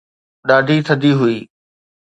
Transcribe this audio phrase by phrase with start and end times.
[0.47, 1.37] ڏاڍي ٿڌي هئي